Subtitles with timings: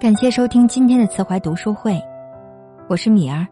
[0.00, 1.98] 感谢收听今天的慈怀读书会，
[2.88, 3.46] 我是米儿，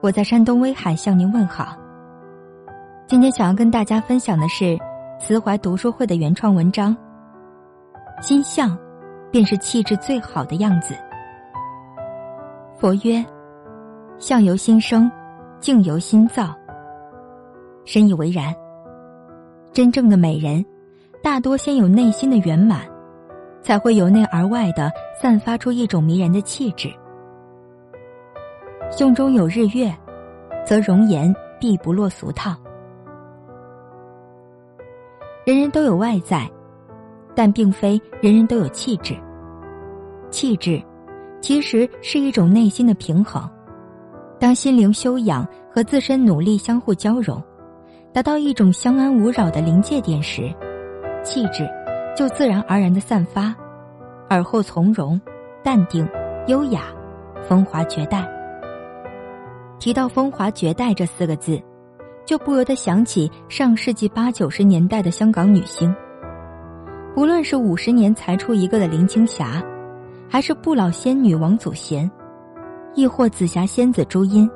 [0.00, 1.76] 我在山东威海向您问好。
[3.06, 4.78] 今天想要跟大家分享的是
[5.18, 6.94] 慈怀读书会的原创文章
[8.22, 8.78] 《心相，
[9.30, 10.94] 便是气质最好的样子》。
[12.78, 13.24] 佛曰
[14.18, 15.10] ：“相由心生，
[15.58, 16.54] 境由心造。”
[17.86, 18.54] 深以为然。
[19.72, 20.64] 真正的美人，
[21.22, 22.82] 大多先有内心的圆满。
[23.60, 26.88] 才会由内而外的散发出一种迷人的气质。
[28.90, 29.92] 胸中有日月，
[30.64, 32.54] 则容颜必不落俗套。
[35.44, 36.48] 人人都有外在，
[37.34, 39.16] 但并非人人都有气质。
[40.30, 40.80] 气质，
[41.40, 43.42] 其实是一种内心的平衡。
[44.38, 47.42] 当心灵修养和自身努力相互交融，
[48.12, 50.54] 达到一种相安无扰的临界点时，
[51.24, 51.68] 气质。
[52.16, 53.54] 就自然而然的散发，
[54.28, 55.20] 而后从容、
[55.62, 56.08] 淡定、
[56.46, 56.82] 优雅、
[57.48, 58.28] 风华绝代。
[59.78, 61.60] 提到“风华绝代”这四个字，
[62.24, 65.94] 就不由得想起上世纪八九十年代的香港女星。
[67.14, 69.62] 不论是五十年才出一个的林青霞，
[70.28, 72.10] 还是不老仙女王祖贤，
[72.94, 74.48] 亦或紫霞仙子朱茵，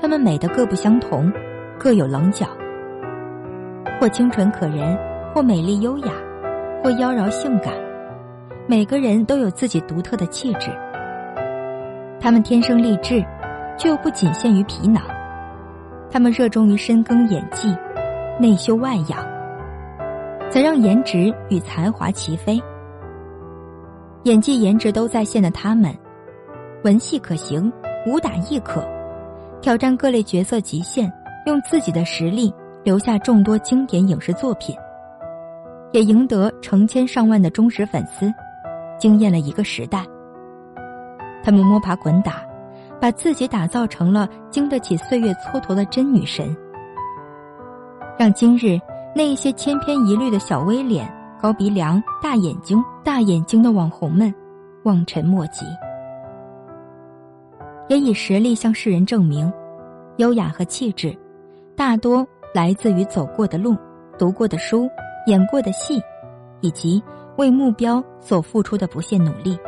[0.00, 1.32] 她们美的各不相同，
[1.78, 2.46] 各有棱角，
[4.00, 4.98] 或清纯可人，
[5.34, 6.12] 或美丽优雅。
[6.84, 7.72] 或妖娆性感，
[8.72, 10.70] 每个人都有自己独特的气质。
[12.18, 13.22] 他们天生丽质，
[13.76, 15.02] 却又不仅限于皮囊。
[16.10, 17.68] 他们热衷于深耕演技，
[18.40, 19.18] 内修外养，
[20.50, 22.58] 才让颜值与才华齐飞。
[24.22, 25.94] 演技、颜值都在线的他们，
[26.82, 27.70] 文戏可行，
[28.06, 28.82] 武打亦可，
[29.60, 31.12] 挑战各类角色极限，
[31.44, 32.50] 用自己的实力
[32.84, 34.74] 留下众多经典影视作品。
[35.92, 38.32] 也赢得成千上万的忠实粉丝，
[39.02, 40.06] 惊艳了一个时代。
[41.42, 42.34] 他们摸爬滚打，
[43.00, 46.56] 把自己打造成了经得起岁月蹉跎的真女神，
[48.16, 48.78] 让今日
[49.12, 54.32] 那一些千篇一律的小 V 脸、高鼻梁、大眼睛、大眼睛的网红们
[54.84, 55.66] 望尘莫及。
[57.88, 59.52] 也以实力向世人证明，
[60.18, 61.12] 优雅和气质，
[61.76, 63.76] 大多来自于走过的路、
[64.16, 64.88] 读过的书。
[65.26, 66.02] 演过的戏，
[66.62, 67.00] 以及
[67.36, 69.58] 为目标所付出的不懈努力。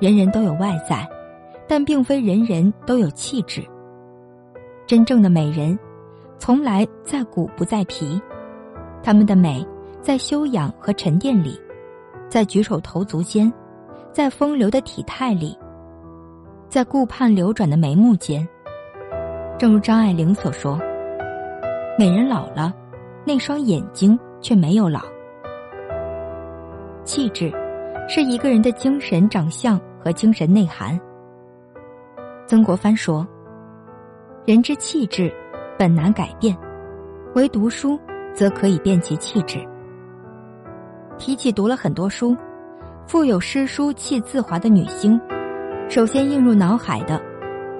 [0.00, 1.08] 人人都有外在，
[1.68, 3.62] 但并非人人都有气质。
[4.86, 5.78] 真正的美人，
[6.38, 8.20] 从来在骨不在皮，
[9.02, 9.66] 他们的美
[10.02, 11.58] 在修养和沉淀里，
[12.28, 13.52] 在举手投足间，
[14.12, 15.56] 在风流的体态里，
[16.68, 18.46] 在顾盼流转的眉目间。
[19.58, 20.78] 正如张爱玲所说
[21.98, 22.74] ：“美人老了。”
[23.26, 25.00] 那双眼睛却没有老。
[27.04, 27.52] 气质，
[28.08, 30.98] 是一个人的精神长相和精神内涵。
[32.46, 33.26] 曾国藩说
[34.46, 35.32] ：“人之气质，
[35.78, 36.56] 本难改变，
[37.34, 37.98] 唯读书
[38.34, 39.58] 则可以变其气质。”
[41.18, 42.36] 提起读了很多书、
[43.06, 45.20] 富有诗书气自华的女星，
[45.88, 47.20] 首先映入脑海的，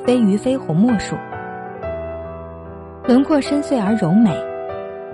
[0.05, 1.17] 非俞飞鸿莫属。
[3.07, 4.34] 轮廓深邃而柔美。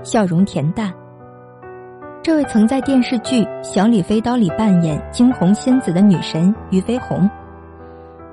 [0.02, 0.92] 笑容恬淡。
[2.22, 7.28] 这位曾在电视剧《小李飞刀》里扮演惊鸿仙子的女神俞飞鸿，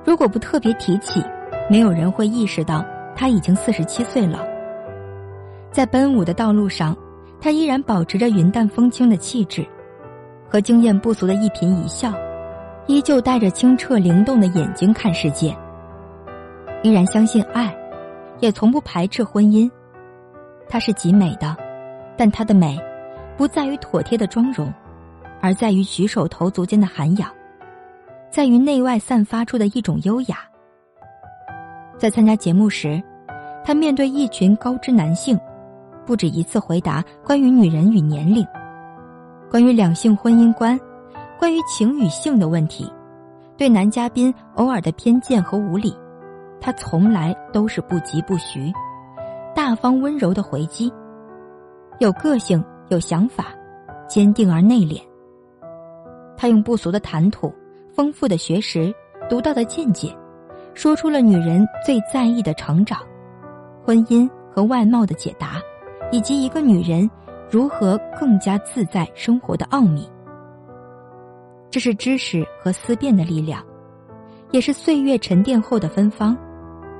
[0.04, 1.24] 如果不特别提起，
[1.70, 2.84] 没有人会意识到
[3.16, 4.46] 她已经四十七岁了。
[5.72, 6.94] 在奔舞的道路上，
[7.40, 9.66] 她依然保持着云淡风轻的气质，
[10.50, 12.12] 和惊艳不俗的一颦一笑，
[12.86, 15.56] 依旧带着清澈灵动的眼睛看世界。
[16.82, 17.74] 依然相信爱，
[18.38, 19.70] 也从不排斥婚姻。
[20.68, 21.56] 她是极美的，
[22.18, 22.78] 但她的美，
[23.38, 24.70] 不在于妥帖的妆容，
[25.40, 27.30] 而在于举手投足间的涵养，
[28.28, 30.38] 在于内外散发出的一种优雅。
[31.96, 33.00] 在参加节目时，
[33.64, 35.38] 他面对一群高知男性，
[36.04, 38.44] 不止一次回答关于女人与年龄、
[39.48, 40.76] 关于两性婚姻观、
[41.38, 42.92] 关于情与性的问题。
[43.56, 45.96] 对男嘉宾偶尔的偏见和无理，
[46.60, 48.72] 他从来都是不疾不徐。
[49.54, 50.92] 大方温柔的回击，
[52.00, 53.46] 有个性、有想法，
[54.08, 55.00] 坚定而内敛。
[56.36, 57.52] 他用不俗的谈吐、
[57.92, 58.94] 丰富的学识、
[59.28, 60.16] 独到的见解，
[60.74, 63.00] 说出了女人最在意的成长、
[63.84, 65.60] 婚姻和外貌的解答，
[66.10, 67.10] 以及一个女人
[67.50, 70.08] 如何更加自在生活的奥秘。
[71.70, 73.62] 这是知识和思辨的力量，
[74.50, 76.36] 也是岁月沉淀后的芬芳，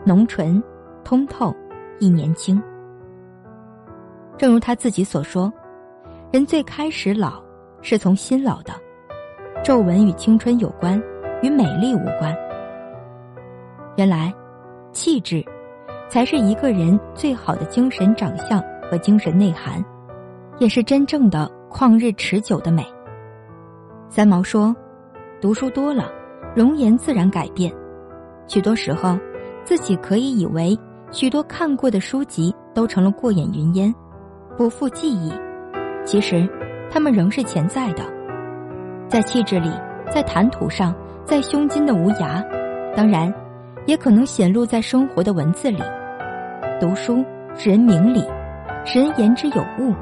[0.05, 0.62] 浓醇、
[1.05, 1.55] 通透。
[2.00, 2.62] 亦年轻，
[4.37, 5.52] 正如他自己所说
[6.30, 7.42] ：“人最开始老，
[7.80, 8.72] 是从心老的。
[9.64, 11.02] 皱纹与青春有关，
[11.42, 12.36] 与美丽无关。
[13.96, 14.30] 原来，
[14.92, 15.42] 气质
[16.10, 19.82] 才是一个人最好的精神长相和精神内涵，
[20.58, 22.86] 也是真正的旷日持久的美。
[24.10, 24.76] 三毛说
[25.40, 26.12] ：“读书多了，
[26.54, 27.72] 容颜自然改变。
[28.46, 29.19] 许多时候，
[29.64, 30.78] 自己可以以为
[31.10, 33.94] 许多看过的书籍都成了过眼云烟，
[34.58, 35.32] 不复记忆。
[36.10, 36.49] 其实，
[36.90, 38.02] 他们仍是潜在的，
[39.08, 39.70] 在气质里，
[40.10, 42.43] 在谈吐上，在胸襟的无涯。
[42.96, 43.31] 当然。”
[43.87, 45.82] 也可能显露在生活的文字里。
[46.78, 47.25] 读书
[47.56, 48.22] 使人明理，
[48.84, 49.94] 使人言之有物，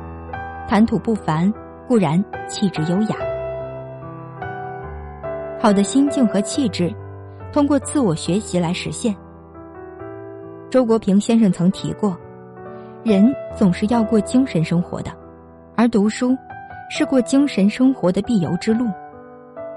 [0.66, 1.52] 谈吐不凡，
[1.86, 3.16] 固然气质优雅。
[5.60, 6.92] 好的心境和气质，
[7.52, 9.14] 通过自我学习来实现。
[10.68, 12.18] 周国平先生曾提过，
[13.04, 15.12] 人总是要过精神生活的，
[15.76, 16.34] 而读书
[16.88, 18.86] 是过精神生活的必由之路，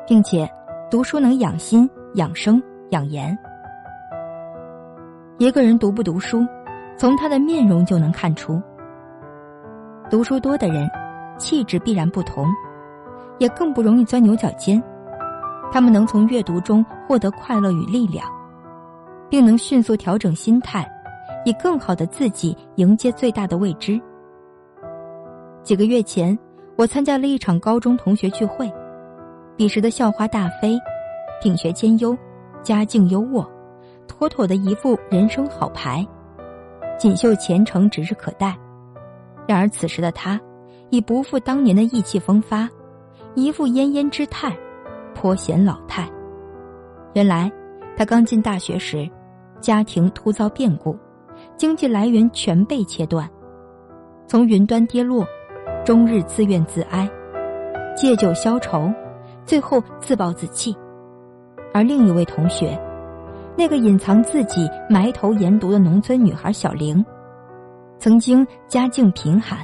[0.07, 0.49] 并且
[0.89, 2.61] 读书能养心、养生、
[2.91, 3.37] 养颜。
[5.37, 6.45] 一个人读不读书，
[6.97, 8.61] 从他的面容就能看出。
[10.09, 10.89] 读书多的人，
[11.37, 12.47] 气质必然不同，
[13.37, 14.81] 也更不容易钻牛角尖。
[15.69, 18.25] 他们能从阅读中获得快乐与力量，
[19.29, 20.89] 并能迅速调整心态，
[21.43, 24.01] 以更好的自己迎接最大的未知。
[25.69, 26.35] 几个月前，
[26.77, 28.67] 我参加了一场高中同学聚会，
[29.55, 30.75] 彼时的校花大飞，
[31.43, 32.17] 品学兼优，
[32.63, 33.47] 家境优渥。
[34.07, 36.03] 妥妥的一副人生好牌，
[36.97, 38.57] 锦绣前程指日可待。
[39.47, 40.41] 然而此时的他，
[40.89, 42.67] 已不复当年的意气风发，
[43.35, 44.51] 一副奄奄之态，
[45.13, 46.09] 颇显老态。
[47.13, 47.47] 原来
[47.95, 49.07] 他刚进大学时，
[49.61, 50.97] 家庭突遭变故，
[51.55, 53.29] 经济来源全被切断，
[54.25, 55.23] 从云端跌落，
[55.85, 57.09] 终日自怨自哀，
[57.95, 58.91] 借酒消愁，
[59.45, 60.75] 最后自暴自弃。
[61.73, 62.79] 而另一位同学。
[63.57, 67.05] 那个隐藏自己、埋头研读的农村女孩小玲，
[67.97, 69.59] 曾经家境贫寒，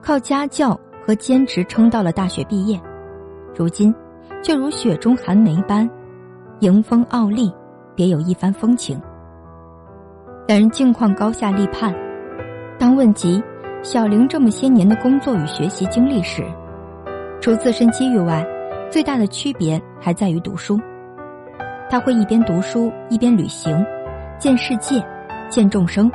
[0.00, 2.80] 靠家教和兼职撑到了大学毕业，
[3.56, 3.92] 如今
[4.44, 5.90] 却如雪中寒梅般
[6.60, 7.52] 迎风傲立，
[7.96, 8.96] 别有一番风情。
[10.46, 11.92] 两人境况高下立判。
[12.78, 13.42] 当问及
[13.82, 16.44] 小玲这么些年的工作与学习经历时，
[17.40, 18.44] 除自身机遇外，
[18.90, 20.80] 最大的区别还在于读书。
[21.88, 23.84] 他会一边读书一边旅行，
[24.38, 25.00] 见世界，
[25.48, 26.10] 见众生，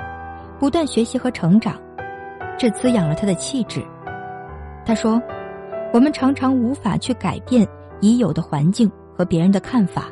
[0.60, 1.76] 不断学习和成长，
[2.58, 3.82] 这滋养了他的气质。
[4.86, 5.22] 他说
[5.94, 7.66] ：“我们常常无法去改变
[8.02, 10.10] 已有的环境和别人的看法，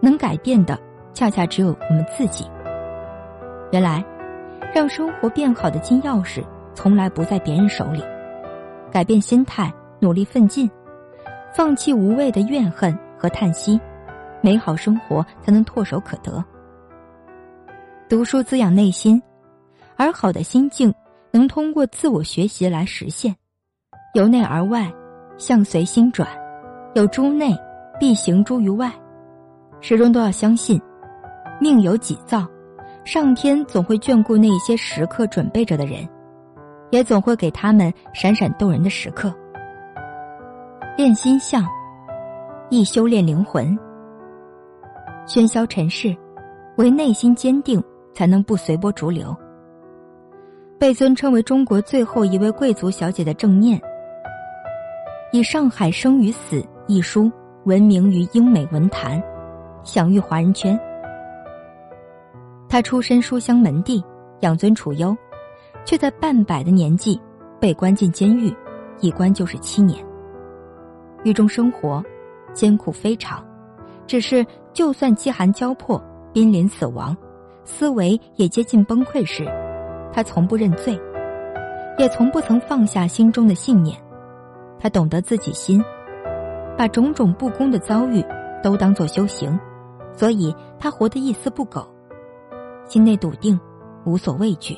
[0.00, 0.76] 能改变的
[1.14, 2.44] 恰恰只有我们自己。
[3.70, 4.04] 原来，
[4.74, 6.42] 让生活变好的金钥匙
[6.74, 8.02] 从来不在别人手里。
[8.90, 10.70] 改变心态，努力奋进，
[11.54, 13.80] 放弃无谓的怨恨和叹息。”
[14.42, 16.42] 美好生活才能唾手可得。
[18.08, 19.22] 读书滋养内心，
[19.96, 20.94] 而好的心境
[21.30, 23.36] 能通过自我学习来实现。
[24.14, 24.90] 由内而外，
[25.36, 26.26] 相随心转，
[26.94, 27.54] 有诸内，
[27.98, 28.90] 必行诸于外。
[29.82, 30.80] 始终都要相信，
[31.60, 32.48] 命由己造，
[33.04, 36.08] 上天总会眷顾那些时刻准备着的人，
[36.90, 39.32] 也总会给他们闪闪动人的时刻。
[40.96, 41.64] 练心相，
[42.68, 43.78] 亦修炼灵魂。
[45.26, 46.14] 喧嚣尘世，
[46.76, 47.82] 唯内心坚定，
[48.12, 49.34] 才能不随波逐流。
[50.78, 53.80] 被尊称为中国最后一位贵族小姐的郑念，
[55.30, 56.56] 以《上海生与死》
[56.86, 57.30] 一书
[57.64, 59.22] 闻名于英美文坛，
[59.84, 60.78] 享誉华人圈。
[62.68, 64.02] 她出身书香门第，
[64.40, 65.16] 养尊处优，
[65.84, 67.20] 却在半百的年纪
[67.60, 68.54] 被关进监狱，
[69.00, 70.04] 一关就是七年。
[71.24, 72.02] 狱中生活
[72.52, 73.44] 艰苦非常。
[74.06, 77.16] 只是，就算饥寒交迫、濒临死亡，
[77.64, 79.46] 思维也接近崩溃时，
[80.12, 81.00] 他从不认罪，
[81.96, 83.96] 也从不曾放下心中的信念。
[84.80, 85.80] 他懂得自己心，
[86.76, 88.24] 把种种不公的遭遇
[88.64, 89.56] 都当作修行，
[90.12, 91.86] 所以他活得一丝不苟，
[92.86, 93.60] 心内笃定，
[94.04, 94.76] 无所畏惧。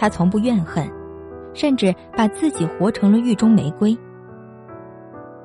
[0.00, 0.90] 他从不怨恨，
[1.52, 3.94] 甚至把自己活成了狱中玫瑰。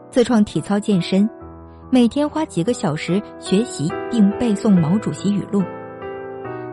[0.10, 1.30] 自创体操健身。
[1.92, 5.62] 每天花几个小时学习并背诵毛主席语录，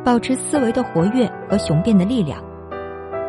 [0.05, 2.41] 保持思维的活跃和雄辩的力量。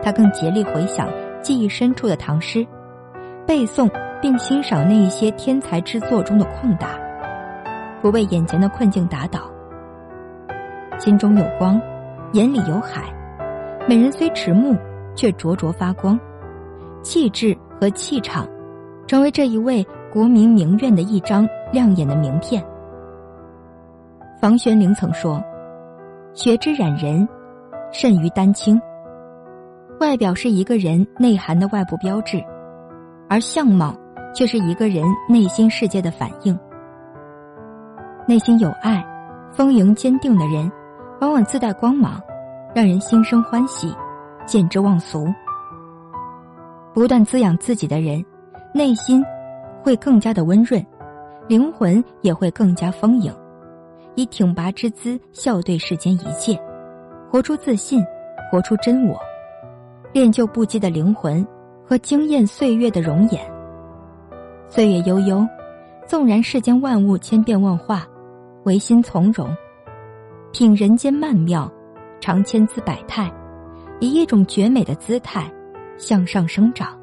[0.03, 1.09] 他更竭力回想
[1.41, 2.65] 记忆深处的唐诗，
[3.47, 3.89] 背诵
[4.21, 6.89] 并欣赏那一些天才之作中的旷达，
[8.03, 9.51] 不被眼前的困境打倒。
[10.99, 11.81] 心中有光，
[12.33, 13.11] 眼里有海。
[13.87, 14.77] 美人虽迟暮，
[15.15, 16.19] 却灼灼发光。
[17.01, 18.47] 气质和气场，
[19.07, 19.85] 成为这一位。
[20.13, 22.63] 国民名媛的一张亮眼的名片。
[24.39, 25.43] 房玄龄曾说
[26.35, 27.27] ：“学之染人，
[27.91, 28.79] 甚于丹青。”
[29.99, 32.39] 外表是一个人内涵的外部标志，
[33.27, 33.95] 而相貌
[34.35, 36.55] 却是一个人内心世界的反应。
[38.27, 39.03] 内心有爱、
[39.51, 40.71] 丰盈坚定的人，
[41.21, 42.21] 往往自带光芒，
[42.75, 43.93] 让人心生欢喜，
[44.45, 45.27] 见之忘俗。
[46.93, 48.23] 不断滋养自己的人，
[48.73, 49.23] 内心
[49.83, 50.83] 会更加的温润，
[51.47, 53.31] 灵魂也会更加丰盈，
[54.15, 56.59] 以挺拔之姿笑对世间一切，
[57.31, 58.03] 活出自信，
[58.51, 59.19] 活出真我。
[60.11, 61.45] 练就不羁的灵魂
[61.85, 63.41] 和惊艳岁月的容颜。
[64.67, 65.45] 岁月悠悠，
[66.07, 68.05] 纵然世间万物千变万化，
[68.65, 69.47] 唯心从容，
[70.51, 71.71] 品人间曼妙，
[72.23, 73.29] 常千姿百态，
[73.99, 75.51] 以一种绝美的姿态
[75.97, 76.97] 向上生长。